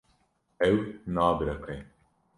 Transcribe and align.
Ew 0.67 0.77
nabiriqe. 1.13 1.75